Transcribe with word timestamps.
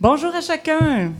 Bonjour 0.00 0.34
à 0.34 0.40
chacun. 0.40 1.12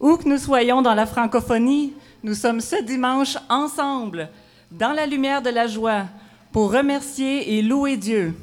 Où 0.00 0.16
que 0.16 0.28
nous 0.28 0.38
soyons 0.38 0.82
dans 0.82 0.94
la 0.94 1.06
francophonie, 1.06 1.92
nous 2.24 2.34
sommes 2.34 2.60
ce 2.60 2.82
dimanche 2.82 3.38
ensemble, 3.48 4.28
dans 4.72 4.92
la 4.92 5.06
lumière 5.06 5.40
de 5.40 5.50
la 5.50 5.68
joie, 5.68 6.06
pour 6.50 6.72
remercier 6.72 7.56
et 7.56 7.62
louer 7.62 7.96
Dieu. 7.96 8.34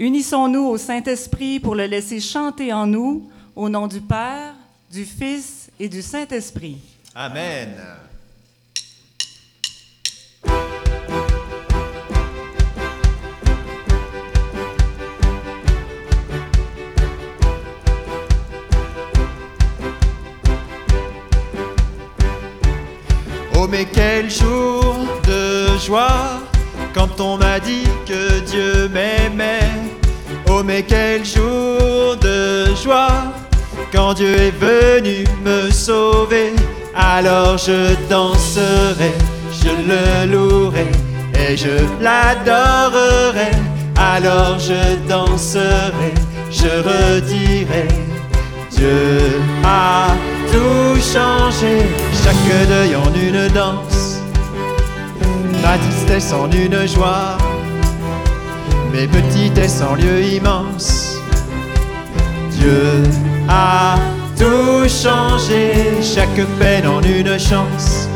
Unissons-nous 0.00 0.66
au 0.66 0.78
Saint-Esprit 0.78 1.60
pour 1.60 1.76
le 1.76 1.86
laisser 1.86 2.18
chanter 2.18 2.72
en 2.72 2.88
nous, 2.88 3.30
au 3.54 3.68
nom 3.68 3.86
du 3.86 4.00
Père, 4.00 4.54
du 4.90 5.04
Fils 5.04 5.70
et 5.78 5.88
du 5.88 6.02
Saint-Esprit. 6.02 6.78
Amen. 7.14 7.68
Mais 23.72 23.86
quel 23.86 24.30
jour 24.30 24.94
de 25.26 25.78
joie 25.78 26.42
quand 26.92 27.18
on 27.20 27.38
m'a 27.38 27.58
dit 27.58 27.88
que 28.06 28.40
Dieu 28.40 28.90
m'aimait. 28.92 29.80
Oh 30.50 30.62
mais 30.62 30.82
quel 30.82 31.24
jour 31.24 32.16
de 32.20 32.66
joie 32.74 33.32
quand 33.90 34.12
Dieu 34.12 34.34
est 34.36 34.58
venu 34.60 35.24
me 35.42 35.70
sauver. 35.70 36.52
Alors 36.94 37.56
je 37.56 37.94
danserai, 38.10 39.14
je 39.62 39.72
le 39.90 40.30
louerai 40.30 40.88
et 41.34 41.56
je 41.56 41.74
l'adorerai. 42.02 43.52
Alors 43.96 44.58
je 44.58 44.82
danserai, 45.08 46.12
je 46.50 46.72
redirai. 46.88 47.88
Dieu 48.70 49.40
a 49.64 50.08
tout 50.52 51.00
changé, 51.00 51.86
chaque 52.22 52.68
deuil 52.68 52.94
en 52.94 53.12
une 53.14 53.48
danse, 53.52 54.20
ma 55.62 55.76
tristesse 55.78 56.32
en 56.32 56.50
une 56.50 56.86
joie, 56.86 57.36
mes 58.92 59.06
petitesses 59.06 59.82
en 59.82 59.94
lieu 59.94 60.22
immense. 60.22 61.16
Dieu 62.52 63.02
a 63.48 63.96
tout 64.38 64.88
changé, 64.88 66.00
chaque 66.02 66.46
peine 66.58 66.86
en 66.86 67.02
une 67.02 67.38
chance, 67.38 68.08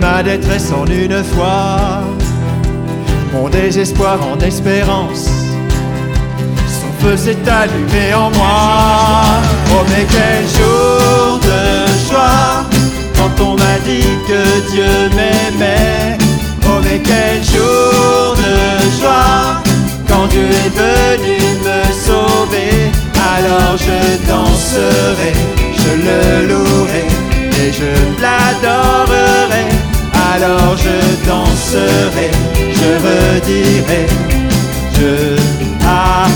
ma 0.00 0.22
détresse 0.22 0.72
en 0.72 0.86
une 0.86 1.22
foi, 1.22 2.02
mon 3.32 3.48
désespoir 3.48 4.18
en 4.32 4.38
espérance 4.40 5.37
feu 7.00 7.16
s'est 7.16 7.38
allumé 7.48 8.14
en 8.14 8.30
moi. 8.30 9.40
Oh 9.72 9.84
mais 9.90 10.06
quel 10.14 10.44
jour 10.56 11.38
de 11.48 11.60
joie 12.08 12.64
quand 13.16 13.44
on 13.44 13.56
m'a 13.56 13.78
dit 13.84 14.14
que 14.28 14.70
Dieu 14.70 14.94
m'aimait. 15.16 16.18
Oh 16.64 16.80
mais 16.82 17.00
quel 17.00 17.42
jour 17.44 18.34
de 18.36 19.00
joie 19.00 19.62
quand 20.08 20.26
Dieu 20.28 20.48
est 20.64 20.74
venu 20.84 21.38
me 21.66 21.80
sauver. 22.06 22.90
Alors 23.36 23.76
je 23.76 23.98
danserai, 24.28 25.32
je 25.80 25.92
le 26.06 26.48
louerai 26.48 27.06
et 27.62 27.72
je 27.72 27.92
l'adorerai. 28.22 29.66
Alors 30.34 30.76
je 30.76 30.96
danserai, 31.28 32.30
je 32.78 32.90
redirai, 33.06 34.06
je 34.94 35.36
a 35.86 36.26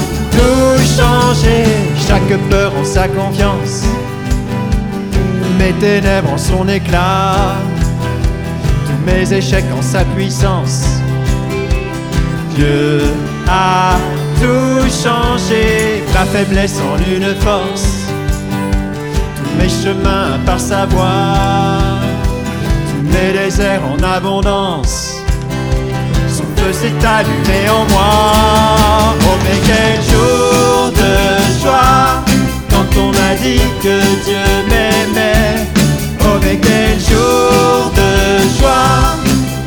chaque 1.34 2.38
peur 2.50 2.72
en 2.78 2.84
sa 2.84 3.08
confiance, 3.08 3.84
mes 5.58 5.72
ténèbres 5.74 6.34
en 6.34 6.38
son 6.38 6.68
éclat, 6.68 7.54
tous 8.86 9.10
mes 9.10 9.32
échecs 9.32 9.64
en 9.76 9.80
sa 9.80 10.04
puissance. 10.04 10.84
Dieu 12.54 13.00
a 13.48 13.96
tout 14.40 14.86
changé, 15.02 16.02
ma 16.12 16.24
faiblesse 16.26 16.78
en 16.80 16.98
une 17.10 17.34
force, 17.36 18.08
tous 19.36 19.62
mes 19.62 19.70
chemins 19.70 20.38
par 20.44 20.60
sa 20.60 20.84
voix, 20.84 21.78
tous 22.90 23.08
mes 23.10 23.32
déserts 23.32 23.82
en 23.86 24.02
abondance 24.02 25.11
feu 26.62 26.72
s'est 26.72 27.06
allumé 27.06 27.68
en 27.68 27.84
moi. 27.92 29.14
Oh 29.22 29.36
mais 29.44 29.58
quel 29.68 29.96
jour 30.10 30.92
de 31.02 31.14
joie 31.62 32.22
quand 32.70 32.90
on 33.00 33.08
m'a 33.18 33.34
dit 33.42 33.66
que 33.82 33.96
Dieu 34.26 34.48
m'aimait. 34.68 35.66
Oh 36.20 36.38
mais 36.42 36.58
quel 36.66 36.98
jour 37.10 37.92
de 38.00 38.12
joie 38.58 39.16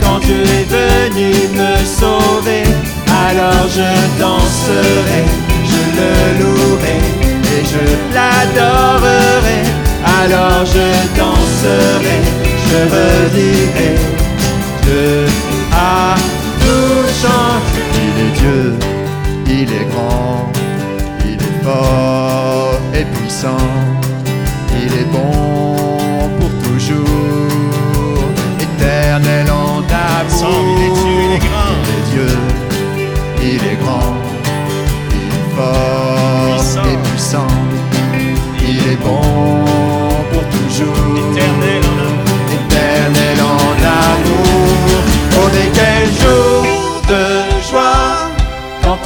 quand 0.02 0.20
Dieu 0.20 0.42
est 0.60 0.70
venu 0.78 1.32
me 1.60 1.74
sauver. 2.00 2.66
Alors 3.28 3.68
je 3.78 3.90
danserai, 4.20 5.24
je 5.72 5.82
le 6.00 6.12
louerai 6.40 7.00
et 7.56 7.64
je 7.74 7.86
l'adorerai. 8.16 9.62
Alors 10.22 10.66
je 10.66 10.88
danserai, 11.20 12.18
je 12.68 12.78
redirai, 12.96 13.96
je 14.86 15.26
a 15.74 16.16
Dieu, 18.46 18.74
il 19.48 19.74
est 19.74 19.86
grand, 19.92 20.52
il 21.26 21.34
est 21.34 21.64
fort 21.64 22.80
et 22.94 23.04
puissant, 23.06 23.58
il 24.72 24.94
est 25.02 25.10
bon 25.12 26.30
pour 26.38 26.52
toujours, 26.64 28.30
éternel 28.62 29.50
en 29.50 29.80
amour. 29.80 30.62
Il 30.78 30.84
est 30.84 30.94
Dieu, 30.94 31.16
il 31.24 31.34
est 31.34 31.40
grand. 31.40 31.74
Il 31.82 31.90
est 31.90 32.06
Dieu, 32.12 32.32
il 33.42 33.62
est 33.72 33.80
grand, 33.84 34.14
il 35.10 35.32
est 35.40 35.50
fort 35.56 36.56
Puissant. 36.56 36.84
et 36.84 36.98
puissant, 37.10 37.54
il 38.62 38.92
est 38.92 39.02
bon 39.04 39.85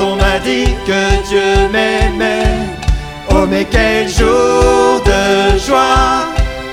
on 0.01 0.15
m'a 0.15 0.39
dit 0.39 0.73
que 0.85 1.27
Dieu 1.27 1.67
m'aimait. 1.71 2.59
Oh 3.31 3.45
mais 3.49 3.65
quel 3.69 4.07
jour 4.07 5.01
de 5.05 5.57
joie 5.57 6.25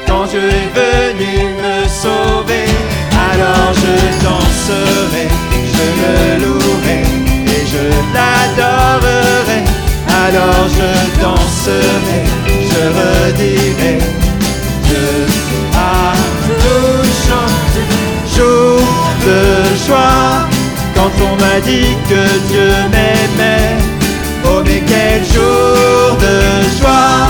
quand 0.07 0.27
Dieu 0.27 0.41
est 0.41 0.71
venu 0.81 1.35
me 1.63 1.89
sauver. 1.89 2.69
Alors 3.31 3.73
je 3.83 3.95
danserai, 4.25 5.27
je 5.75 5.87
le 6.01 6.45
louerai 6.45 7.01
et 7.55 7.65
je 7.73 7.85
l'adorerai. 8.15 9.61
Alors 10.25 10.67
je 10.79 10.91
danserai, 11.23 12.21
je 12.71 12.83
redirai. 12.99 13.99
Dieu 14.85 15.09
a 15.75 16.13
tout 16.47 17.03
changé. 17.27 17.85
Jour 18.37 18.81
de 19.27 19.41
joie, 19.87 20.26
dit 21.61 21.97
que 22.09 22.23
Dieu 22.49 22.71
m'aimait. 22.91 23.77
Oh 24.45 24.63
mais 24.65 24.83
quel 24.87 25.25
jour 25.25 26.17
de 26.25 26.37
joie, 26.79 27.29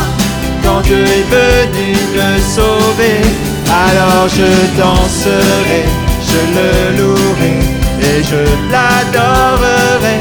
quand 0.62 0.80
Dieu 0.82 1.04
est 1.04 1.28
venu 1.30 1.92
me 2.16 2.38
sauver. 2.54 3.20
Alors 3.68 4.28
je 4.28 4.50
danserai, 4.80 5.82
je 6.28 6.40
le 6.56 6.70
louerai 6.98 7.58
et 8.00 8.22
je 8.22 8.42
l'adorerai. 8.72 10.18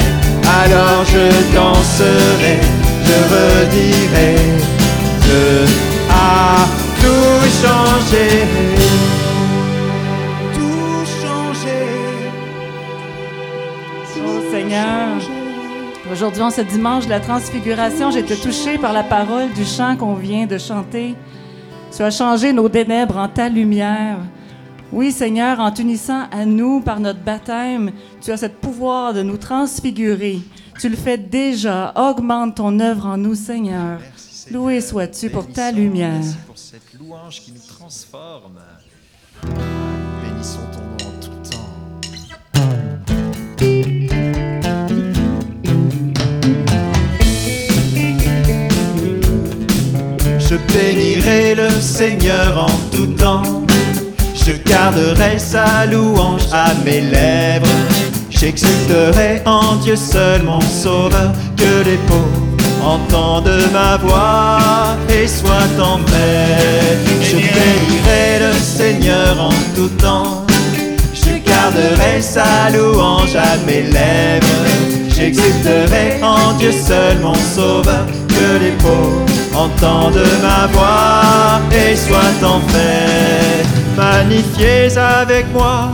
Alors 0.62 1.04
je 1.06 1.26
danserai, 1.56 2.60
je 3.08 3.18
redirai. 3.34 4.36
Dieu 5.22 5.66
a 6.10 6.66
tout 7.02 7.42
changé. 7.62 8.75
Aujourd'hui, 16.16 16.44
en 16.44 16.50
ce 16.50 16.62
dimanche 16.62 17.06
de 17.06 17.10
la 17.10 17.20
transfiguration, 17.20 18.10
j'ai 18.10 18.20
été 18.20 18.38
touchée 18.38 18.78
par 18.78 18.94
la 18.94 19.04
parole 19.04 19.52
du 19.52 19.66
chant 19.66 19.98
qu'on 19.98 20.14
vient 20.14 20.46
de 20.46 20.58
chanter. 20.58 21.14
Tu 21.94 22.02
as 22.02 22.10
changé 22.10 22.54
nos 22.54 22.70
ténèbres 22.70 23.18
en 23.18 23.28
ta 23.28 23.50
lumière. 23.50 24.20
Oui, 24.94 25.12
Seigneur, 25.12 25.60
en 25.60 25.72
t'unissant 25.72 26.24
à 26.32 26.46
nous 26.46 26.80
par 26.80 27.02
notre 27.02 27.20
baptême, 27.20 27.92
tu 28.22 28.32
as 28.32 28.38
ce 28.38 28.46
pouvoir 28.46 29.14
de 29.14 29.24
nous 29.24 29.36
transfigurer. 29.36 30.40
Tu 30.80 30.88
le 30.88 30.96
fais 30.96 31.18
déjà. 31.18 31.92
Augmente 31.98 32.56
ton 32.56 32.80
œuvre 32.80 33.08
en 33.08 33.18
nous, 33.18 33.36
Seigneur. 33.36 34.00
Merci. 34.00 34.54
Loué 34.54 34.80
sois-tu 34.80 35.30
pour 35.30 35.48
ta 35.48 35.74
lumière. 35.74 36.14
Merci 36.14 36.38
pour 36.48 36.58
cette 36.58 36.94
louange 36.98 37.42
qui 37.42 37.52
nous 37.52 37.76
transforme. 37.78 38.62
Bénissons 39.44 40.60
ton 40.72 40.80
nom 40.80 40.95
le 51.28 51.70
Seigneur 51.82 52.68
en 52.68 52.96
tout 52.96 53.08
temps. 53.08 53.42
Je 54.36 54.52
garderai 54.70 55.40
sa 55.40 55.86
louange 55.86 56.44
à 56.52 56.68
mes 56.86 57.02
lèvres. 57.02 57.66
J'exulterai 58.30 59.42
en 59.46 59.76
Dieu 59.78 59.96
seul 59.96 60.44
mon 60.44 60.62
sauveur, 60.62 61.32
que 61.58 61.84
les 61.90 61.98
pauvres 62.08 62.46
entendent 62.84 63.70
ma 63.74 63.98
voix 63.98 64.96
et 65.10 65.28
soient 65.28 65.76
en 65.82 65.98
paix. 65.98 66.98
Je 67.22 67.38
bénirai 67.38 68.40
le 68.40 68.54
Seigneur 68.54 69.36
en 69.40 69.54
tout 69.76 69.90
temps. 69.98 70.46
Je 71.14 71.38
garderai 71.50 72.22
sa 72.22 72.70
louange 72.72 73.36
à 73.36 73.58
mes 73.66 73.82
lèvres. 73.82 74.46
J'exulterai 75.10 76.22
en 76.22 76.54
Dieu 76.60 76.72
seul 76.72 77.18
mon 77.20 77.34
sauveur, 77.34 78.06
que 78.28 78.64
les 78.64 78.74
pauvres 78.74 79.26
entendent 79.56 80.28
ma 80.44 80.68
voix 80.68 81.05
et 81.76 81.96
soient 81.96 82.48
en 82.48 82.60
paix. 82.72 83.64
Magnifiez 83.98 84.98
avec 84.98 85.52
moi 85.54 85.92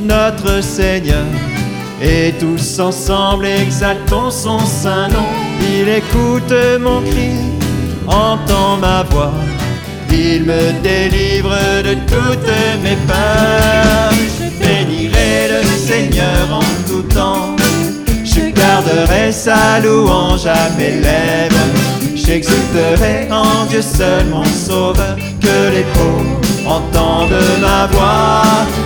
notre 0.00 0.62
Seigneur. 0.62 1.26
Et 2.00 2.32
tous 2.38 2.78
ensemble 2.78 3.46
exaltons 3.46 4.30
son 4.30 4.60
saint 4.60 5.08
nom. 5.08 5.28
Il 5.60 5.88
écoute 5.88 6.54
mon 6.80 7.00
cri, 7.00 7.32
entend 8.06 8.76
ma 8.80 9.02
voix. 9.02 9.32
Il 10.10 10.44
me 10.44 10.72
délivre 10.82 11.56
de 11.82 11.94
toutes 12.06 12.54
mes 12.82 12.96
peurs. 13.06 14.12
Je 14.38 14.48
bénirai 14.58 15.48
le 15.50 15.62
Seigneur 15.64 16.44
en 16.52 16.88
tout 16.88 17.02
temps. 17.14 17.56
Je 18.24 18.50
garderai 18.50 19.32
sa 19.32 19.80
louange 19.80 20.46
à 20.46 20.70
mes 20.78 21.00
lèvres. 21.00 21.77
J'exulterai 22.38 23.26
en 23.32 23.64
Dieu 23.64 23.82
seul 23.82 24.26
mon 24.26 24.44
sauveur. 24.44 25.16
Que 25.40 25.74
les 25.74 25.82
pauvres 25.92 26.40
entendent 26.64 27.42
ma 27.60 27.86
voix 27.86 28.42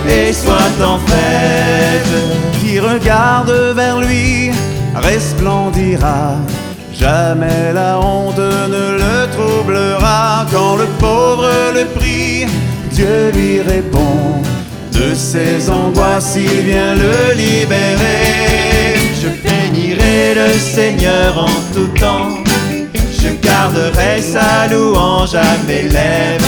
et 0.09 0.33
soient 0.33 0.77
en 0.83 0.97
fête. 0.97 2.15
Qui 2.59 2.79
regarde 2.79 3.51
vers 3.75 4.01
lui 4.01 4.49
resplendira. 4.95 6.37
Jamais 6.91 7.73
la 7.75 7.99
honte 7.99 8.39
ne 8.39 8.97
le 8.97 9.29
troublera. 9.31 10.47
Quand 10.51 10.75
le 10.75 10.87
pauvre 10.97 11.47
le 11.75 11.85
prie, 11.85 12.47
Dieu 12.89 13.29
lui 13.35 13.61
répond. 13.61 14.41
De 14.93 15.13
ses 15.13 15.69
angoisses, 15.69 16.37
il 16.37 16.61
vient 16.61 16.95
le 16.95 17.35
libérer. 17.35 18.95
Je 19.21 19.27
bénirai 19.43 20.33
le 20.33 20.53
Seigneur 20.57 21.37
en 21.37 21.75
tout 21.75 21.99
temps. 21.99 22.52
Je 23.53 23.55
garderai 23.55 24.19
sa 24.19 24.67
louange 24.67 25.35
à 25.35 25.43
mes 25.67 25.83
lèvres. 25.83 26.45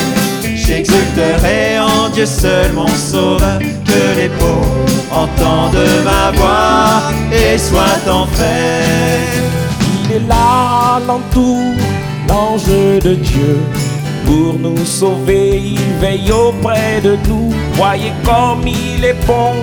J'exulterai 0.56 1.78
en 1.80 2.10
Dieu 2.10 2.26
seul 2.26 2.72
mon 2.74 2.88
sauveur, 2.88 3.60
que 3.60 4.20
les 4.20 4.30
pauvres 4.30 4.86
entendent 5.12 5.88
ma 6.04 6.32
voix 6.32 7.04
et 7.32 7.60
soient 7.60 8.12
en 8.12 8.26
paix. 8.26 9.22
Il 10.04 10.16
est 10.16 10.28
là 10.28 11.00
l'entour, 11.08 11.62
l'ange 12.28 12.66
de 13.04 13.14
Dieu. 13.14 13.60
Pour 14.26 14.58
nous 14.60 14.84
sauver, 14.84 15.62
il 15.64 16.00
veille 16.02 16.32
auprès 16.32 17.02
de 17.04 17.18
nous. 17.28 17.54
Voyez 17.74 18.14
comme 18.24 18.68
il 18.68 19.06
est 19.06 19.26
bon, 19.28 19.54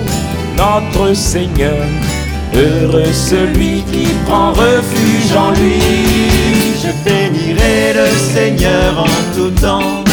notre 0.57 1.13
Seigneur. 1.15 1.87
Heureux 2.55 3.13
celui 3.13 3.83
qui 3.91 4.07
prend 4.27 4.53
refuge 4.53 5.35
en 5.37 5.51
lui. 5.53 5.81
Je 6.83 6.91
le 7.95 8.07
Seigneur 8.35 8.99
en 8.99 9.37
tout 9.37 9.51
temps. 9.61 10.05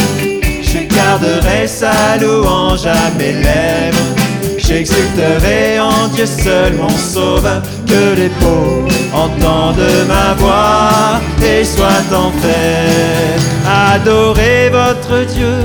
Je 0.62 0.94
garderai 0.94 1.66
sa 1.66 2.16
louange 2.20 2.86
à 2.86 3.10
mes 3.18 3.32
lèvres. 3.32 4.14
J'exulterai 4.58 5.80
en 5.80 6.08
Dieu 6.14 6.26
seul 6.26 6.74
mon 6.74 6.88
sauveur. 6.90 7.62
Que 7.86 8.16
les 8.16 8.28
pauvres 8.40 8.88
entendent 9.12 10.06
ma 10.06 10.34
voix 10.34 11.20
et 11.42 11.64
soient 11.64 12.10
en 12.16 12.30
paix. 12.42 13.38
Adorez 13.66 14.70
votre 14.70 15.24
Dieu, 15.34 15.56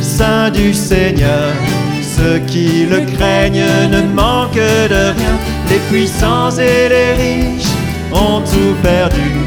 Saint 0.00 0.50
du 0.50 0.72
Seigneur. 0.72 1.52
Ceux 2.16 2.38
qui 2.46 2.86
le 2.86 3.00
craignent 3.16 3.90
ne 3.90 4.02
manquent 4.14 4.54
de 4.54 5.12
rien. 5.18 5.36
Les 5.68 5.78
puissants 5.90 6.50
et 6.58 6.88
les 6.88 7.12
riches 7.14 7.74
ont 8.12 8.40
tout 8.40 8.76
perdu. 8.82 9.43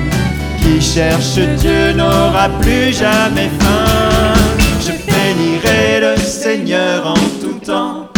Cherche 0.98 1.38
Dieu 1.60 1.94
n'aura 1.94 2.50
plus 2.60 2.92
jamais 2.92 3.52
faim. 3.60 4.34
Je 4.82 4.94
bénirai 5.06 6.00
le 6.00 6.18
Seigneur 6.18 7.06
en 7.06 7.14
tout 7.40 7.60
temps. 7.64 8.10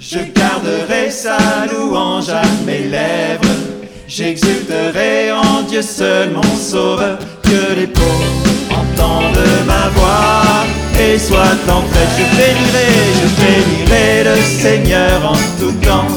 Je 0.00 0.20
garderai 0.34 1.10
sa 1.10 1.36
louange 1.70 2.30
à 2.30 2.40
mes 2.64 2.88
lèvres. 2.88 3.58
J'exulterai 4.08 5.30
en 5.30 5.60
Dieu 5.68 5.82
seul 5.82 6.30
mon 6.30 6.56
sauveur. 6.56 7.18
Que 7.42 7.78
les 7.78 7.86
pauvres 7.86 8.32
entendent 8.70 9.50
ma 9.66 9.88
voix 9.90 10.64
et 10.98 11.18
soient 11.18 11.60
en 11.68 11.82
fête. 11.82 12.14
Je 12.16 12.24
bénirai, 12.34 12.92
je 13.20 13.28
bénirai 13.44 14.24
le 14.24 14.36
Seigneur 14.40 15.32
en 15.32 15.36
tout 15.60 15.76
temps. 15.84 16.08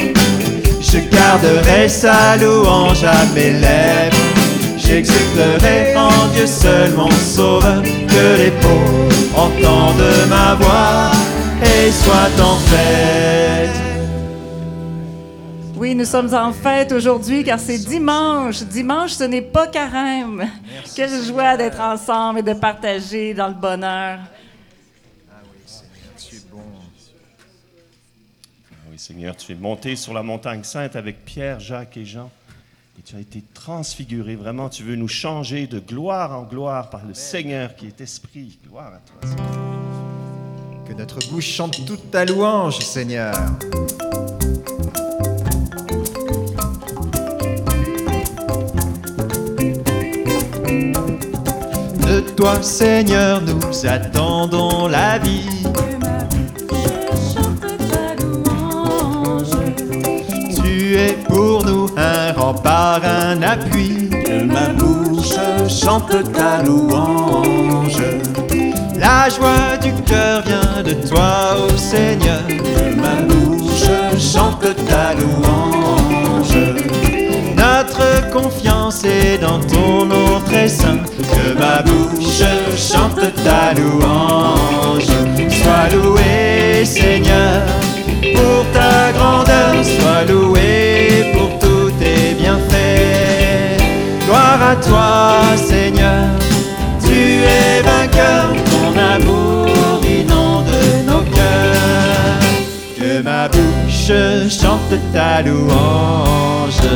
Je 0.79 0.99
garderai 1.13 1.89
sa 1.89 2.37
louange 2.37 3.03
à 3.03 3.25
mes 3.35 3.51
lèvres. 3.51 4.28
J'exulterai 4.89 5.95
en 5.95 6.27
Dieu 6.33 6.47
seul 6.47 6.91
mon 6.95 7.11
sauveur. 7.11 7.83
Que 7.83 8.37
les 8.39 8.49
pauvres 8.49 9.37
entendent 9.37 10.27
ma 10.27 10.55
voix 10.55 11.11
et 11.61 11.91
soient 11.91 12.43
en 12.43 12.55
fête. 12.55 13.69
Oui, 15.75 15.93
nous 15.93 16.05
sommes 16.05 16.33
en 16.33 16.51
fête 16.51 16.91
aujourd'hui 16.91 17.43
car 17.43 17.59
c'est 17.59 17.77
dimanche. 17.77 18.63
Dimanche, 18.63 19.11
ce 19.11 19.25
n'est 19.25 19.43
pas 19.43 19.67
carême. 19.67 20.49
Quelle 20.95 21.23
joie 21.23 21.55
d'être 21.55 21.79
ensemble 21.79 22.39
et 22.39 22.43
de 22.43 22.53
partager 22.53 23.35
dans 23.35 23.49
le 23.49 23.53
bonheur. 23.53 24.17
Tu 26.17 26.35
es 26.35 26.39
bon. 26.51 26.63
Ah 28.71 28.75
Oui, 28.89 28.97
Seigneur, 28.97 29.35
tu 29.37 29.51
es 29.51 29.55
monté 29.55 29.95
sur 29.95 30.15
la 30.15 30.23
montagne 30.23 30.63
sainte 30.63 30.95
avec 30.95 31.23
Pierre, 31.23 31.59
Jacques 31.59 31.95
et 31.95 32.05
Jean. 32.05 32.31
Et 32.99 33.01
tu 33.01 33.15
as 33.15 33.19
été 33.19 33.41
transfiguré. 33.53 34.35
Vraiment, 34.35 34.67
tu 34.67 34.83
veux 34.83 34.97
nous 34.97 35.07
changer 35.07 35.67
de 35.67 35.79
gloire 35.79 36.37
en 36.37 36.43
gloire 36.43 36.89
par 36.89 37.05
le 37.05 37.13
Seigneur 37.13 37.73
qui 37.77 37.87
est 37.87 38.01
esprit. 38.01 38.59
Gloire 38.67 38.91
à 38.93 38.97
toi. 38.97 39.29
Seigneur. 39.29 40.85
Que 40.85 40.93
notre 40.95 41.19
bouche 41.29 41.47
chante 41.47 41.85
toute 41.85 42.11
ta 42.11 42.25
louange, 42.25 42.79
Seigneur. 42.79 43.33
De 52.05 52.19
toi, 52.35 52.61
Seigneur, 52.61 53.41
nous 53.41 53.85
attendons 53.85 54.89
la 54.89 55.19
vie. 55.19 55.68
Rempart, 62.49 63.01
un 63.03 63.41
appui. 63.43 64.09
Que 64.09 64.43
ma 64.43 64.69
bouche 64.77 65.37
chante 65.67 66.31
ta 66.33 66.63
louange. 66.63 68.01
La 68.97 69.29
joie 69.29 69.77
du 69.81 69.91
cœur 70.03 70.43
vient 70.45 70.83
de 70.83 70.93
toi, 71.07 71.55
ô 71.65 71.77
Seigneur. 71.77 72.41
Que 72.47 72.95
ma 72.95 73.15
bouche 73.27 73.91
chante 74.17 74.67
ta 74.87 75.13
louange. 75.19 76.57
Notre 77.55 78.29
confiance 78.31 79.03
est 79.03 79.37
dans 79.39 79.59
ton 79.59 80.05
nom 80.05 80.39
très 80.45 80.67
saint. 80.67 81.08
chante 104.69 104.99
ta 105.11 105.41
louange. 105.41 106.89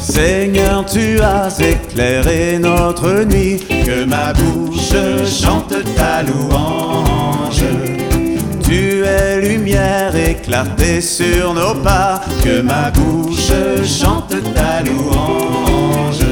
Seigneur, 0.00 0.84
tu 0.86 1.20
as 1.20 1.58
éclairé 1.58 2.58
notre 2.60 3.24
nuit, 3.24 3.58
que 3.86 4.04
ma 4.04 4.32
bouche 4.32 4.94
chante 5.26 5.74
ta 5.96 6.22
louange. 6.22 7.64
Tu 8.62 9.04
es 9.04 9.40
lumière 9.40 10.14
et 10.14 10.36
clarté 10.36 11.00
sur 11.00 11.54
nos 11.54 11.74
pas, 11.74 12.20
que 12.44 12.60
ma 12.60 12.90
bouche 12.92 13.54
chante 13.84 14.36
ta 14.54 14.82
louange. 14.88 16.26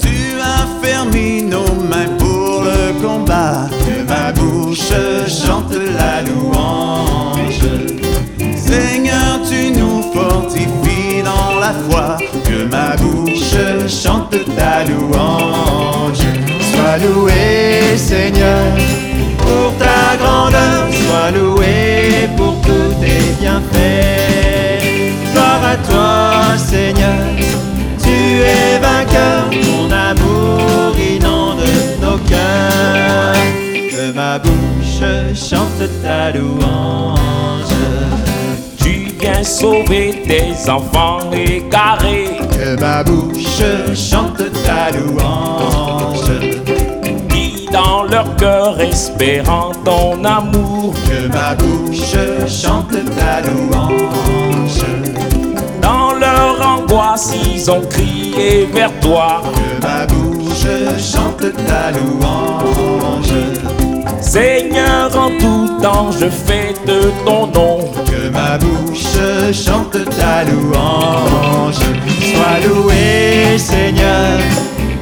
Tu 0.00 0.16
as 0.40 0.66
fermé 0.82 1.42
nos 1.42 1.72
mains 1.90 2.12
pour 2.18 2.62
le 2.62 3.02
combat, 3.02 3.68
que 3.84 3.96
ma 4.08 4.32
bouche 4.32 4.94
chante 5.28 5.74
la 5.98 6.22
louange. 6.22 7.97
que 12.44 12.64
ma 12.64 12.96
bouche 12.96 13.88
chante 13.88 14.44
ta 14.56 14.84
louange. 14.84 16.24
Sois 16.72 16.98
loué, 16.98 17.96
Seigneur, 17.96 18.72
pour 19.38 19.72
ta 19.78 20.16
grandeur, 20.16 20.88
sois 20.90 21.30
loué 21.30 22.28
pour 22.36 22.54
tous 22.62 22.94
tes 23.00 23.34
bienfaits. 23.40 24.82
Gloire 25.32 25.64
à 25.64 25.76
toi, 25.88 26.56
Seigneur, 26.56 27.24
tu 28.02 28.40
es 28.40 28.78
vainqueur, 28.78 29.50
ton 29.50 29.90
amour 29.90 30.94
inonde 30.96 31.68
nos 32.00 32.18
cœurs. 32.28 33.34
Que 33.90 34.12
ma 34.14 34.38
bouche 34.38 35.02
chante 35.34 35.88
ta 36.02 36.30
louange. 36.32 37.18
Sauver 39.42 40.22
tes 40.26 40.68
enfants 40.70 41.20
égarés 41.32 42.38
Que 42.52 42.78
ma 42.80 43.02
bouche 43.02 43.62
chante 43.94 44.42
ta 44.64 44.90
louange. 44.90 46.30
qui 47.30 47.66
dans 47.72 48.02
leur 48.04 48.36
cœur 48.36 48.78
espérant 48.80 49.72
ton 49.84 50.22
amour 50.24 50.94
Que 51.08 51.28
ma 51.28 51.54
bouche 51.54 52.16
chante 52.46 52.90
ta 53.16 53.40
louange. 53.48 54.84
dans 55.80 56.12
leur 56.14 56.60
angoisse 56.66 57.32
ils 57.50 57.70
ont 57.70 57.80
crié 57.88 58.68
vers 58.72 58.92
toi 59.00 59.42
Que 59.54 59.86
ma 59.86 60.06
bouche 60.06 60.66
chante 60.98 61.40
ta 61.66 61.90
louange. 61.92 63.32
Seigneur 64.20 65.10
en 65.16 65.30
tout 65.38 65.80
temps 65.80 66.10
je 66.12 66.26
fête 66.26 66.80
ton 67.24 67.46
nom 67.46 67.78
Que 68.06 68.28
ma 68.30 68.58
bouche 68.58 69.18
chante 69.52 69.96
ta 70.18 70.44
louange. 70.44 71.74
Sois 71.74 72.58
loué, 72.66 73.58
Seigneur, 73.58 74.38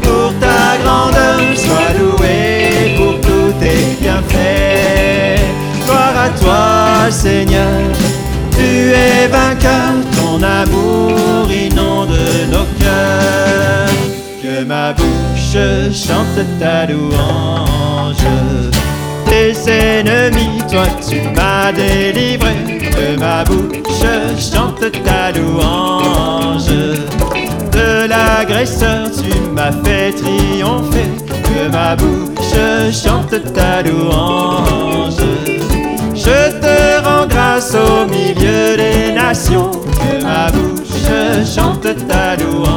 pour 0.02 0.32
ta 0.40 0.76
grandeur. 0.82 1.40
Sois 1.54 1.92
loué 1.98 2.94
pour 2.96 3.20
tous 3.20 3.52
tes 3.60 3.96
bienfaits. 4.00 5.40
Gloire 5.84 6.16
à 6.26 6.28
toi, 6.40 7.10
Seigneur. 7.10 7.82
Tu 8.52 8.92
es 8.92 9.28
vainqueur, 9.28 9.94
ton 10.16 10.42
amour 10.42 11.50
inonde 11.50 12.18
nos 12.50 12.66
cœurs. 12.80 13.90
Que 14.42 14.64
ma 14.64 14.92
bouche 14.92 15.58
chante 15.92 16.44
ta 16.60 16.86
louange. 16.86 18.25
Ennemis, 19.68 20.62
toi 20.70 20.86
tu 21.08 21.20
m'as 21.34 21.72
délivré. 21.72 22.54
Que 22.80 23.18
ma 23.18 23.44
bouche 23.44 23.82
chante 24.38 24.90
ta 25.04 25.32
louange. 25.32 26.68
De 27.72 28.08
l'agresseur, 28.08 29.10
tu 29.10 29.32
m'as 29.54 29.72
fait 29.84 30.12
triompher. 30.12 31.10
Que 31.28 31.70
ma 31.70 31.96
bouche 31.96 32.92
chante 32.92 33.52
ta 33.52 33.82
louange. 33.82 35.16
Je 36.14 36.50
te 36.60 37.04
rends 37.04 37.26
grâce 37.26 37.74
au 37.74 38.06
milieu 38.06 38.76
des 38.76 39.12
nations. 39.12 39.70
Que 39.70 40.22
ma 40.22 40.50
bouche 40.50 41.46
chante 41.54 41.88
ta 42.08 42.36
louange. 42.36 42.75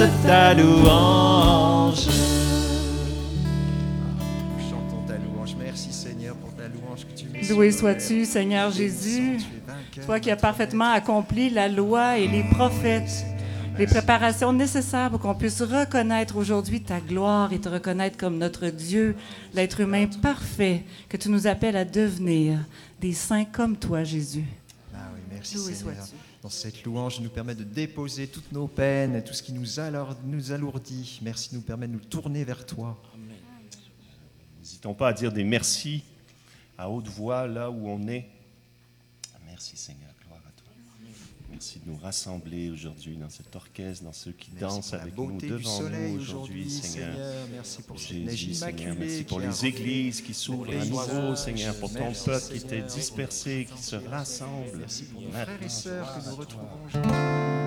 Chante 0.00 0.22
ta 0.22 0.54
louange. 0.54 2.06
Chantons 4.70 5.02
ta 5.06 5.18
louange. 5.18 5.54
Merci 5.58 5.92
Seigneur 5.92 6.34
pour 6.36 6.54
ta 6.54 6.68
louange 6.68 7.06
que 7.06 7.12
tu 7.12 7.44
sur 7.44 7.56
nos 7.58 7.70
sois-tu. 7.70 8.24
Seigneur 8.24 8.70
Jésus, 8.70 9.38
toi 10.06 10.20
qui 10.20 10.30
as 10.30 10.36
parfaitement 10.36 10.92
accompli 10.92 11.50
la 11.50 11.68
loi 11.68 12.18
et 12.18 12.28
les 12.28 12.44
prophètes, 12.44 13.26
les 13.78 13.86
préparations 13.86 14.52
nécessaires 14.52 15.10
pour 15.10 15.20
qu'on 15.20 15.34
puisse 15.34 15.60
reconnaître 15.60 16.36
aujourd'hui 16.36 16.82
ta 16.82 17.00
gloire 17.00 17.52
et 17.52 17.60
te 17.60 17.68
reconnaître 17.68 18.16
comme 18.16 18.38
notre 18.38 18.68
Dieu, 18.68 19.16
l'être 19.54 19.80
humain 19.80 20.06
parfait 20.22 20.84
que 21.08 21.16
tu 21.16 21.28
nous 21.28 21.46
appelles 21.46 21.76
à 21.76 21.84
devenir, 21.84 22.58
des 23.00 23.12
saints 23.12 23.44
comme 23.44 23.76
toi, 23.76 24.04
Jésus. 24.04 24.44
Ah 24.94 24.98
oui, 25.14 25.20
merci 25.30 25.56
Loué 25.56 25.74
Seigneur. 25.74 26.06
Dans 26.42 26.48
cette 26.48 26.84
louange, 26.84 27.20
nous 27.20 27.28
permet 27.28 27.54
de 27.54 27.64
déposer 27.64 28.26
toutes 28.26 28.50
nos 28.52 28.66
peines, 28.66 29.22
tout 29.22 29.34
ce 29.34 29.42
qui 29.42 29.52
nous, 29.52 29.66
nous 30.24 30.52
alourdit. 30.52 31.18
Merci, 31.22 31.54
nous 31.54 31.60
permet 31.60 31.86
de 31.86 31.92
nous 31.92 32.00
tourner 32.00 32.44
vers 32.44 32.64
toi. 32.64 32.98
N'hésitons 34.58 34.94
pas 34.94 35.08
à 35.08 35.12
dire 35.12 35.32
des 35.32 35.44
merci 35.44 36.02
à 36.78 36.88
haute 36.88 37.08
voix 37.08 37.46
là 37.46 37.70
où 37.70 37.88
on 37.88 38.08
est. 38.08 38.26
Merci 39.46 39.76
Seigneur. 39.76 40.09
Merci 41.60 41.78
de 41.84 41.90
nous 41.90 41.98
rassembler 41.98 42.70
aujourd'hui 42.70 43.18
dans 43.18 43.28
cet 43.28 43.54
orchestre, 43.54 44.02
dans 44.02 44.14
ceux 44.14 44.32
qui 44.32 44.50
Merci 44.54 44.76
dansent 44.76 44.94
avec 44.94 45.14
nous 45.14 45.38
devant 45.38 45.82
nous 45.82 46.18
aujourd'hui, 46.18 46.70
Seigneur. 46.70 47.14
Merci 47.52 47.82
pour 47.82 48.00
cette 48.00 48.30
Jésus, 48.30 48.54
Seigneur, 48.54 48.96
merci 48.98 49.24
pour 49.24 49.40
les 49.40 49.66
églises 49.66 50.22
qui 50.22 50.32
s'ouvrent 50.32 50.72
à 50.72 50.86
nouveau. 50.86 51.36
Seigneur, 51.36 51.74
pour 51.74 51.92
ton 51.92 52.12
peuple 52.14 52.46
qui 52.50 52.56
était 52.56 52.80
dispersé, 52.80 53.68
qui 53.76 53.82
se 53.82 53.96
rassemble. 53.96 54.78
Merci 54.78 55.04
pour 55.04 55.20
nos 55.20 55.32
frères 55.32 55.62
et 55.62 55.68
sœurs 55.68 56.14
que 56.14 56.30
nous 56.30 56.36
retrouvons 56.36 57.60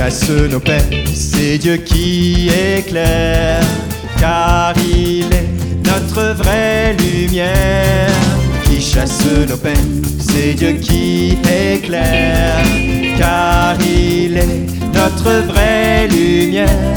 chasse 0.00 0.30
nos 0.30 0.60
peines, 0.60 1.04
c'est 1.14 1.58
Dieu 1.58 1.76
qui 1.76 2.48
éclaire, 2.48 3.60
car 4.18 4.72
il 4.78 5.26
est 5.30 5.50
notre 5.84 6.36
vraie 6.36 6.94
lumière. 6.94 8.08
Qui 8.64 8.80
chasse 8.80 9.26
nos 9.46 9.58
peines, 9.58 10.02
c'est 10.18 10.54
Dieu 10.54 10.72
qui 10.80 11.36
éclaire, 11.42 12.64
car 13.18 13.76
il 13.82 14.38
est 14.38 14.66
notre 14.94 15.32
vraie 15.52 16.08
lumière. 16.08 16.94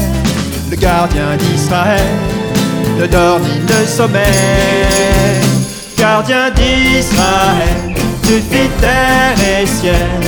Le 0.70 0.76
gardien 0.76 1.36
d'Israël 1.36 2.16
ne 2.98 3.06
dort 3.06 3.38
ni 3.38 3.58
ne 3.70 3.86
sommeille. 3.86 4.24
Gardien 5.98 6.50
d'Israël, 6.52 7.94
tu 8.22 8.40
fais 8.50 8.70
terre 8.80 9.36
et 9.60 9.66
ciel. 9.66 10.24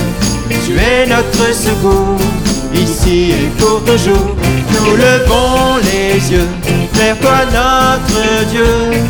Tu 0.65 0.77
es 0.77 1.07
notre 1.07 1.53
secours, 1.53 2.19
ici 2.81 3.31
et 3.31 3.49
pour 3.59 3.83
toujours. 3.83 4.35
Nous 4.73 4.95
levons 4.95 5.77
les 5.83 6.31
yeux 6.31 6.49
vers 6.93 7.17
toi, 7.19 7.39
notre 7.45 8.45
Dieu. 8.51 9.01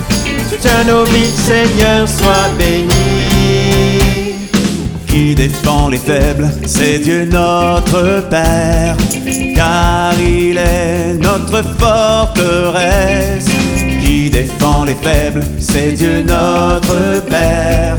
Tu 0.50 0.58
tiens 0.60 0.84
nos 0.88 1.04
vies, 1.06 1.32
Seigneur, 1.32 2.08
sois 2.08 2.50
béni. 2.58 2.88
qui 5.08 5.34
défend 5.34 5.90
les 5.90 5.98
faibles, 5.98 6.48
c'est 6.66 7.00
Dieu 7.00 7.26
notre 7.26 8.22
Père, 8.30 8.96
car 9.56 10.14
il 10.20 10.58
est 10.58 11.14
notre 11.16 11.64
forteresse. 11.80 13.48
Qui 14.02 14.30
défend 14.30 14.86
les 14.86 14.96
faibles, 14.96 15.44
c'est 15.60 15.94
Dieu 15.94 16.24
notre 16.24 17.22
Père, 17.26 17.98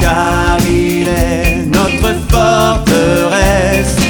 car 0.00 0.56
il 0.68 1.08
est 1.08 1.66
notre 1.66 2.14
forteresse. 2.30 4.01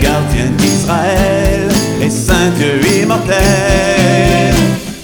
Gardien 0.00 0.50
d'Israël, 0.58 1.68
les 2.00 2.10
saints 2.10 2.52
Dieu 2.56 3.02
immortel. 3.02 4.54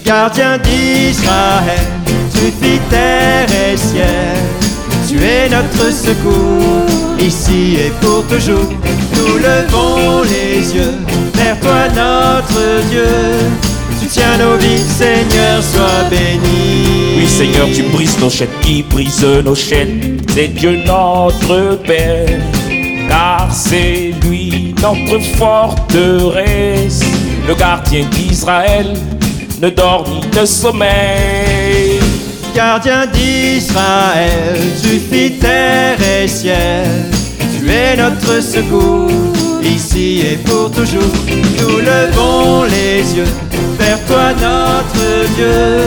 Gardien 0.05 0.59
d'Israël, 0.59 1.87
tu 2.33 2.53
fis 2.61 2.81
terre 2.91 3.47
et 3.51 3.77
ciel. 3.77 4.37
Tu 5.09 5.17
es 5.19 5.49
notre 5.49 5.93
secours, 5.93 7.21
ici 7.21 7.77
et 7.77 7.93
pour 8.01 8.25
toujours. 8.27 8.69
Nous 9.15 9.39
levons 9.39 10.23
les 10.23 10.75
yeux 10.75 10.95
vers 11.35 11.59
toi, 11.61 11.89
notre 11.95 12.89
Dieu. 12.91 13.07
Tu 14.01 14.07
tiens 14.09 14.37
nos 14.39 14.57
vies, 14.57 14.79
Seigneur, 14.79 15.63
sois 15.63 16.09
béni. 16.11 17.19
Oui 17.19 17.27
Seigneur, 17.27 17.67
tu 17.75 17.83
brises 17.85 18.19
nos 18.21 18.31
chaînes, 18.31 18.49
qui 18.63 18.83
brise 18.83 19.25
nos 19.45 19.55
chaînes, 19.55 20.21
c'est 20.35 20.49
Dieu 20.49 20.79
notre 20.87 21.77
Père, 21.83 22.41
car 23.09 23.49
c'est 23.53 24.13
lui 24.23 24.75
notre 24.95 25.21
forteresse, 25.37 27.01
le 27.49 27.55
gardien 27.55 28.05
d'Israël 28.11 28.95
ne 29.61 29.71
dort 29.71 30.05
ni 30.09 30.21
ne 30.39 30.47
sommeille. 30.47 32.01
Gardien 32.55 33.07
d'Israël, 33.07 34.59
tu 34.83 35.01
fis 35.11 35.33
terre 35.39 35.99
et 36.01 36.29
ciel. 36.29 36.87
Tu 37.59 37.71
es 37.71 37.97
notre 37.97 38.41
secours, 38.43 39.11
ici 39.63 40.21
et 40.21 40.37
pour 40.37 40.71
toujours. 40.71 41.03
Nous 41.59 41.79
levons 41.79 42.65
les 42.65 43.03
yeux 43.17 43.33
vers 43.79 44.03
toi, 44.07 44.33
notre 44.33 45.35
Dieu. 45.37 45.81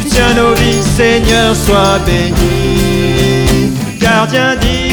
Tu 0.00 0.08
tiens 0.10 0.34
nos 0.34 0.54
vies, 0.54 0.82
Seigneur, 0.96 1.54
sois 1.56 1.98
béni. 2.06 3.72
Gardien 4.00 4.54
d'Israël, 4.56 4.87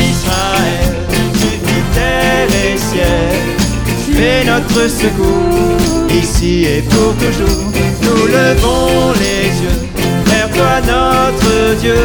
notre 4.59 4.87
secours, 4.89 6.09
ici 6.09 6.63
et 6.63 6.81
pour 6.81 7.13
toujours. 7.15 7.71
Nous 8.03 8.27
levons 8.27 9.11
les 9.13 9.47
yeux 9.63 9.81
vers 10.25 10.49
toi, 10.51 10.81
notre 10.81 11.79
Dieu. 11.79 11.95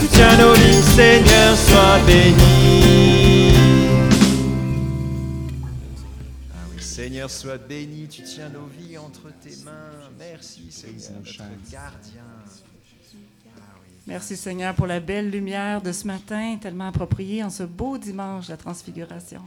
Tu 0.00 0.06
tiens 0.08 0.36
nos 0.38 0.54
vies, 0.54 0.82
Seigneur, 0.82 1.56
sois 1.56 1.98
béni. 2.06 3.54
Ah 6.52 6.66
oui, 6.74 6.82
Seigneur, 6.82 7.30
sois 7.30 7.58
béni. 7.58 8.08
Tu 8.08 8.22
tiens 8.22 8.48
nos 8.48 8.68
vies 8.78 8.98
entre 8.98 9.28
tes 9.40 9.56
mains. 9.64 10.10
Merci, 10.18 10.66
Seigneur, 10.70 11.12
notre 11.24 11.70
gardien. 11.70 12.22
Merci 14.04 14.36
Seigneur 14.36 14.74
pour 14.74 14.88
la 14.88 14.98
belle 14.98 15.30
lumière 15.30 15.80
de 15.80 15.92
ce 15.92 16.08
matin, 16.08 16.56
tellement 16.60 16.88
appropriée 16.88 17.44
en 17.44 17.50
ce 17.50 17.62
beau 17.62 17.98
dimanche 17.98 18.46
de 18.46 18.50
la 18.50 18.56
transfiguration. 18.56 19.42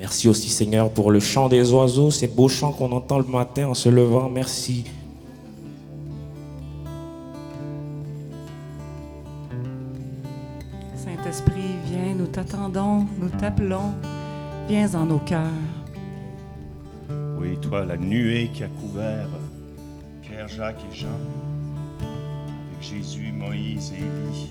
Merci 0.00 0.28
aussi 0.28 0.48
Seigneur 0.48 0.90
pour 0.90 1.10
le 1.10 1.20
chant 1.20 1.48
des 1.48 1.72
oiseaux, 1.72 2.10
ces 2.10 2.26
beaux 2.26 2.48
chants 2.48 2.72
qu'on 2.72 2.92
entend 2.92 3.18
le 3.18 3.24
matin 3.24 3.68
en 3.68 3.74
se 3.74 3.88
levant. 3.88 4.28
Merci. 4.28 4.84
Saint-Esprit, 10.96 11.76
viens, 11.86 12.14
nous 12.16 12.26
t'attendons, 12.26 13.06
nous 13.20 13.28
t'appelons, 13.38 13.92
viens 14.68 14.92
en 14.94 15.06
nos 15.06 15.20
cœurs. 15.20 15.46
Oui, 17.38 17.56
toi, 17.60 17.84
la 17.84 17.96
nuée 17.96 18.50
qui 18.52 18.64
a 18.64 18.68
couvert 18.68 19.28
Pierre, 20.22 20.48
Jacques 20.48 20.84
et 20.90 20.96
Jean, 20.96 21.06
avec 22.00 22.82
Jésus, 22.82 23.32
Moïse 23.32 23.92
et 23.92 24.00
Élie, 24.00 24.50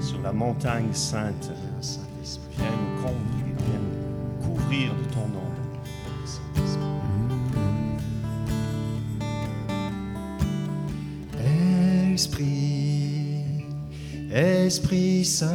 sur 0.00 0.20
la 0.22 0.32
montagne 0.32 0.92
sainte, 0.92 1.50
viens 2.56 2.66
nous 2.66 3.02
combler, 3.02 3.41
de 4.72 5.04
ton 5.12 5.24
ombre. 5.24 5.52
Esprit, 12.14 13.66
Esprit 14.32 15.24
Saint, 15.24 15.50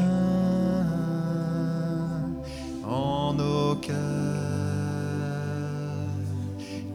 en 2.87 3.33
nos 3.33 3.75
cœurs, 3.75 3.95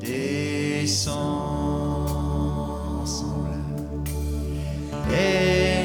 descend. 0.00 1.40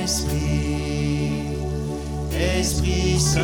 Esprit, 0.05 1.57
Esprit 2.31 3.19
Saint, 3.19 3.41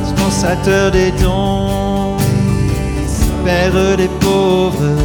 dispensateur 0.03 0.91
des 0.91 1.11
dons, 1.11 2.17
Père 3.45 3.95
des 3.95 4.09
pauvres. 4.19 4.97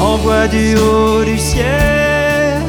Envoie 0.00 0.48
du 0.48 0.76
haut 0.76 1.22
du 1.24 1.38
ciel 1.38 2.62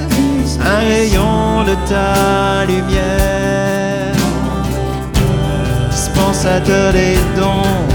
un 0.63 0.79
rayon 0.79 1.63
de 1.63 1.75
ta 1.89 2.65
lumière, 2.65 4.15
dispensateur 5.89 6.93
des 6.93 7.15
dons, 7.37 7.85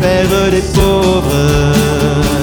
Père 0.00 0.50
des 0.50 0.62
pauvres. 0.74 2.33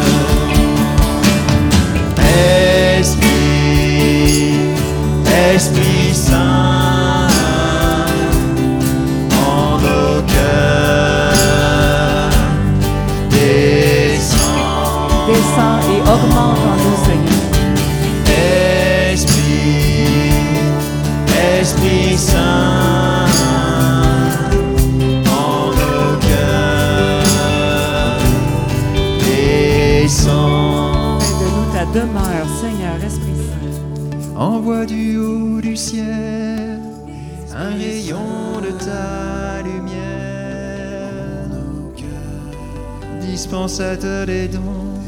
Dispensateur 43.21 44.25
des 44.25 44.47
dons, 44.47 44.99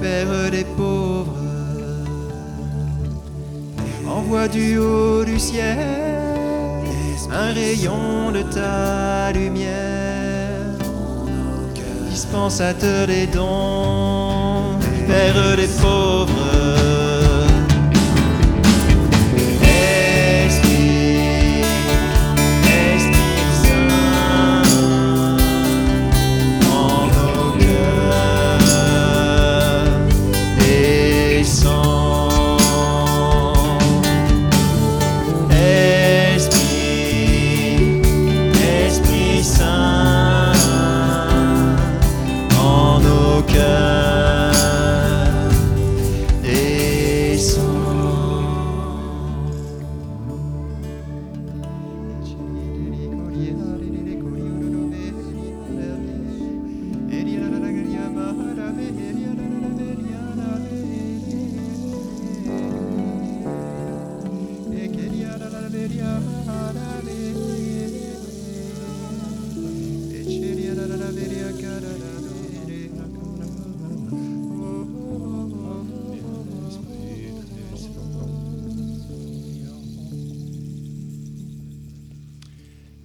Père 0.00 0.50
des 0.50 0.64
pauvres. 0.64 1.32
Envoie 4.08 4.48
du 4.48 4.78
haut 4.78 5.24
du 5.24 5.38
ciel 5.38 5.78
un 7.32 7.52
rayon 7.52 8.30
de 8.32 8.42
ta 8.42 9.32
lumière. 9.32 10.76
Dispensateur 12.10 13.06
des 13.06 13.26
dons, 13.26 14.78
Père 15.06 15.56
des 15.56 15.68
pauvres. 15.80 17.05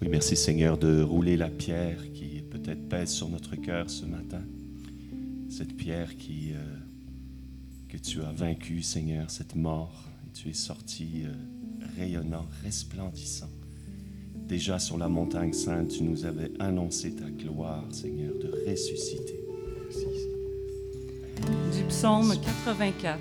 Oui, 0.02 0.08
merci 0.10 0.34
Seigneur 0.34 0.78
de 0.78 1.00
rouler 1.00 1.36
la 1.36 1.48
pierre 1.48 2.12
qui 2.12 2.42
peut-être 2.50 2.88
pèse 2.88 3.10
sur 3.10 3.28
notre 3.28 3.54
cœur 3.54 3.88
ce 3.88 4.04
matin. 4.04 4.42
Cette 5.48 5.76
pierre 5.76 6.16
qui, 6.16 6.50
euh, 6.54 6.56
que 7.88 7.96
tu 7.96 8.20
as 8.20 8.32
vaincue, 8.32 8.82
Seigneur, 8.82 9.30
cette 9.30 9.54
mort. 9.54 10.02
Et 10.26 10.32
tu 10.32 10.48
es 10.48 10.54
sorti 10.54 11.22
euh, 11.24 11.32
rayonnant, 11.96 12.48
resplendissant. 12.64 13.48
Déjà 14.48 14.80
sur 14.80 14.98
la 14.98 15.08
montagne 15.08 15.52
sainte, 15.52 15.90
tu 15.90 16.02
nous 16.02 16.24
avais 16.24 16.50
annoncé 16.58 17.12
ta 17.12 17.30
gloire, 17.30 17.84
Seigneur, 17.92 18.32
de 18.40 18.50
ressusciter. 18.68 19.38
du 21.76 21.84
psaume 21.84 22.34
84. 22.40 23.20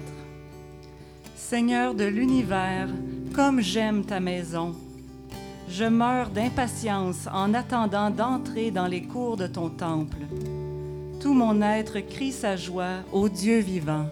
Seigneur 1.35 1.93
de 1.93 2.05
l'univers, 2.05 2.89
comme 3.35 3.61
j'aime 3.61 4.03
ta 4.03 4.19
maison, 4.19 4.73
je 5.69 5.85
meurs 5.85 6.29
d'impatience 6.29 7.27
en 7.31 7.53
attendant 7.53 8.09
d'entrer 8.09 8.71
dans 8.71 8.87
les 8.87 9.03
cours 9.03 9.37
de 9.37 9.47
ton 9.47 9.69
temple. 9.69 10.17
Tout 11.19 11.33
mon 11.33 11.61
être 11.61 11.99
crie 11.99 12.31
sa 12.31 12.55
joie 12.55 13.03
au 13.11 13.29
Dieu 13.29 13.59
vivant. 13.59 14.05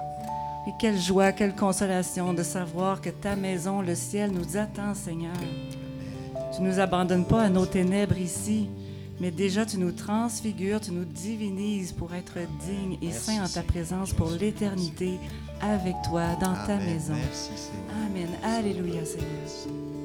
Et 0.67 0.71
quelle 0.79 0.99
joie, 0.99 1.31
quelle 1.31 1.55
consolation 1.55 2.33
de 2.33 2.43
savoir 2.43 3.01
que 3.01 3.09
ta 3.09 3.35
maison, 3.35 3.81
le 3.81 3.95
ciel, 3.95 4.31
nous 4.31 4.57
attend, 4.57 4.93
Seigneur. 4.93 5.33
Tu 6.55 6.61
ne 6.61 6.69
nous 6.69 6.79
abandonnes 6.79 7.25
pas 7.25 7.43
à 7.43 7.49
nos 7.49 7.65
ténèbres 7.65 8.17
ici, 8.17 8.69
mais 9.19 9.31
déjà 9.31 9.65
tu 9.65 9.77
nous 9.77 9.91
transfigures, 9.91 10.79
tu 10.79 10.91
nous 10.91 11.05
divinises 11.05 11.91
pour 11.91 12.13
être 12.13 12.37
dignes 12.65 12.97
et 13.01 13.11
saints 13.11 13.43
en 13.43 13.47
ta 13.47 13.63
présence 13.63 14.13
pour 14.13 14.29
l'éternité 14.31 15.19
avec 15.61 15.95
toi 16.07 16.35
dans 16.39 16.53
ta 16.53 16.75
Amen. 16.75 16.85
maison. 16.85 17.13
Merci. 17.15 17.51
Amen. 18.05 18.29
Alléluia, 18.43 19.03
Seigneur. 19.05 19.98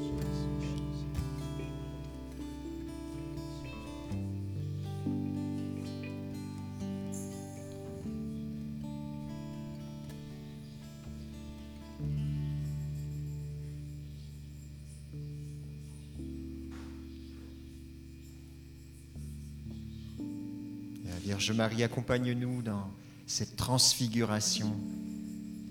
Vierge 21.45 21.59
Marie, 21.59 21.83
accompagne-nous 21.83 22.63
dans 22.63 22.91
cette 23.27 23.55
transfiguration 23.57 24.75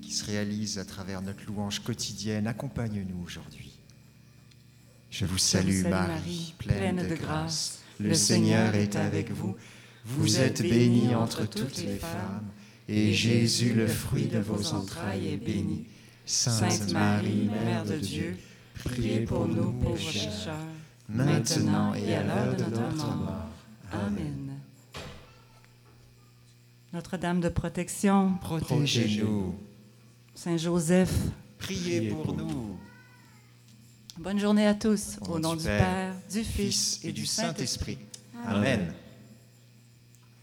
qui 0.04 0.12
se 0.12 0.24
réalise 0.24 0.78
à 0.78 0.86
travers 0.86 1.24
notre 1.24 1.44
louange 1.48 1.80
quotidienne. 1.80 2.46
Accompagne-nous 2.46 3.24
aujourd'hui. 3.24 3.72
Je 5.10 5.26
vous 5.26 5.40
salue, 5.40 5.84
Marie, 5.88 6.54
pleine 6.60 7.08
de 7.08 7.16
grâce. 7.16 7.80
Le 8.00 8.14
Seigneur 8.14 8.76
est 8.76 8.96
avec 8.96 9.32
vous. 9.32 9.56
Vous 10.06 10.38
êtes 10.38 10.62
bénie 10.62 11.16
entre 11.16 11.50
toutes 11.50 11.78
les 11.78 11.98
femmes, 11.98 12.46
et 12.88 13.12
Jésus, 13.12 13.74
le 13.74 13.88
fruit 13.88 14.28
de 14.28 14.38
vos 14.38 14.74
entrailles, 14.74 15.30
est 15.30 15.38
béni. 15.38 15.86
Sainte 16.28 16.92
Marie, 16.92 17.50
Mère 17.50 17.84
de 17.84 17.98
Dieu, 17.98 18.38
priez 18.84 19.22
pour 19.22 19.48
nous 19.48 19.72
pauvres 19.72 19.96
pécheurs, 19.96 20.54
maintenant 21.10 21.96
et 21.96 22.14
à 22.14 22.22
l'heure 22.22 22.56
de 22.56 22.66
notre 22.66 23.08
mort. 23.18 23.50
Amen. 23.92 24.43
Notre-Dame 26.94 27.40
de 27.42 27.50
protection, 27.50 28.34
Protégez-nous. 28.40 29.56
Saint 30.36 30.58
Joseph, 30.58 31.12
Priez 31.58 32.10
pour 32.10 32.36
nous. 32.36 32.78
bonne 34.20 34.40
journée 34.40 34.68
à 34.68 34.76
tous. 34.76 35.18
Au 35.28 35.34
Au 35.34 35.40
nom 35.40 35.56
du 35.56 35.64
Père, 35.64 36.14
du 36.32 36.44
Fils 36.44 36.98
Fils 36.98 37.06
et 37.06 37.12
du 37.12 37.26
Saint-Esprit. 37.26 37.98
Amen. 38.46 38.94